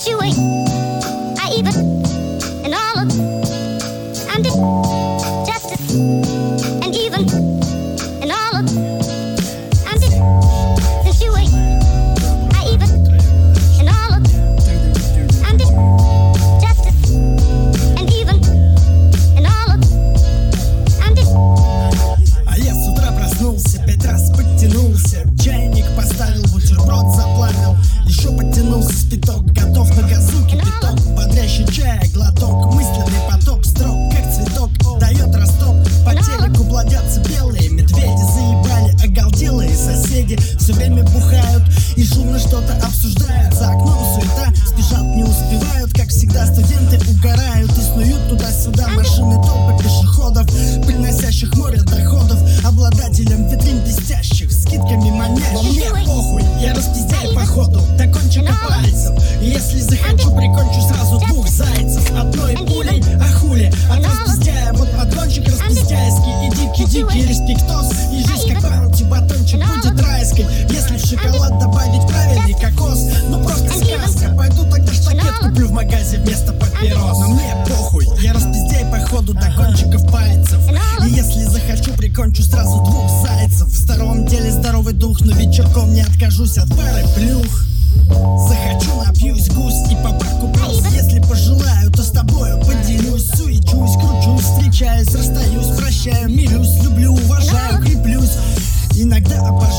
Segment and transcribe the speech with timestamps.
[0.00, 0.32] shoeing.
[1.38, 1.89] I even.
[29.10, 33.64] Спиток, готов на газу кипяток Бодрящий чай, глоток, мысленный поток.
[33.64, 35.74] Строк, как цветок, дает росток.
[36.04, 38.22] По телеку плодятся белые медведи.
[38.34, 40.36] Заебали оголделые соседи.
[40.58, 41.64] Все время бухают
[41.96, 42.99] и шумно что-то обсуждают
[66.84, 70.46] дикий-дикий респектос И жизнь как баунти, батончик будет райской.
[70.70, 76.18] Если в шоколад добавить правильный кокос Ну просто сказка, пойду тогда штакет куплю в магазе
[76.18, 77.18] вместо папирос.
[77.18, 80.60] Но мне похуй, я распиздяй походу до кончиков пальцев.
[81.04, 83.68] И если захочу, прикончу сразу двух зайцев.
[83.68, 87.64] В здоровом деле здоровый дух, но вечерком не откажусь от пары плюх.
[88.48, 93.28] Захочу, напьюсь гусь и по парку брось Если пожелаю, то с тобою поделюсь.
[93.30, 96.28] Суечусь, кручусь, встречаюсь, расстаюсь Прощаю,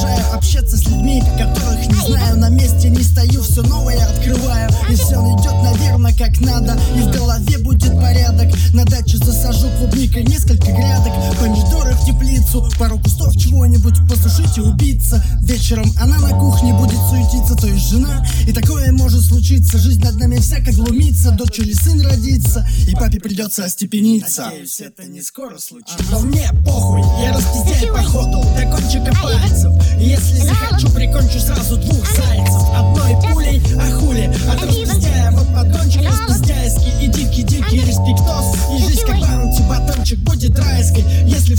[0.02, 2.38] Иногда обожаю общаться с людьми, которых не знаю.
[2.38, 4.70] На месте не стою, все новое открываю.
[4.90, 6.78] И все идет, наверное, как надо.
[6.96, 8.52] И в голове будет порядок.
[8.74, 11.14] На даче засажу клубникой несколько грядок.
[11.40, 17.68] Помидоры в теплицу, пару кустов чего-нибудь Послушайте, убийца Вечером она на кухне будет суетиться, то
[17.68, 18.26] есть жена.
[18.48, 21.32] И такое может случиться, жизнь над нами всяко глумится.
[21.32, 24.46] Дочери сын родится, и папе придется остепениться.
[24.46, 26.04] Надеюсь, это не скоро случится.
[26.12, 28.31] Но мне похуй, я распиздяю походу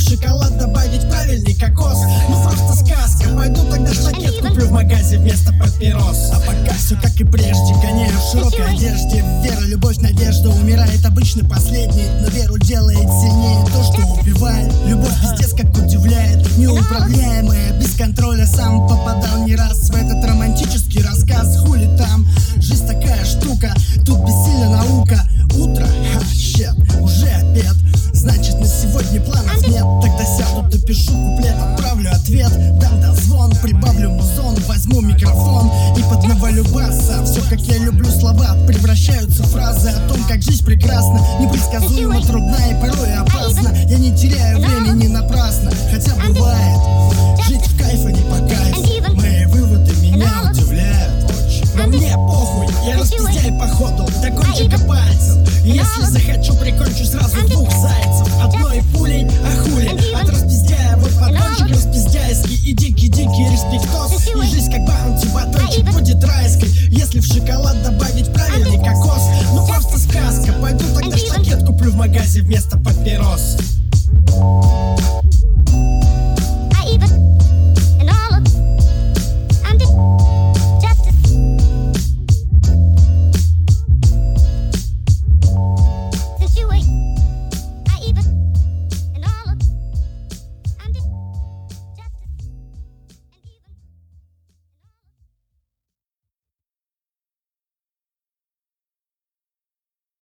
[0.02, 1.98] шоколад добавить правильный кокос.
[2.28, 6.30] Ну просто сказка, пойду тогда штакет куплю в магазе вместо папирос.
[6.32, 11.48] А пока все как и прежде, гоняю в широкой одежде Вера, любовь, надежда, умирает обычно
[11.48, 13.64] последний Но веру делает сильнее.
[13.66, 18.46] То, что убивает Любовь пиздец как удивляет, неуправляемая Без контроля.
[18.46, 21.58] Сам попадал не раз в этот романтический рассказ.
[21.58, 22.26] Хули там,
[22.56, 23.74] жизнь такая штука,
[24.04, 24.81] тут бессильна
[37.32, 38.54] Все как я люблю слова.
[38.66, 41.18] Превращаются в фразы о том, как жизнь прекрасна.
[41.40, 46.78] Непредсказуемо трудна и порой опасна Я не теряю времени напрасно Хотя бывает.
[47.48, 51.64] Жить в кайф, а не по кайфу Мои выводы меня удивляют очень.
[51.74, 55.38] Но мне похуй, я распиздяю походу До кончика пальцев.
[55.64, 57.70] Если захочу, прикончу сразу двух
[62.82, 64.26] дикий-дикий респектос.
[64.26, 66.68] И жизнь как баунти, батончик будет райской.
[66.90, 69.22] Если в шоколад добавить правильный кокос.
[69.52, 70.52] Ну просто сказка.
[70.60, 72.76] Пойду тогда штакет куплю в магазе вместо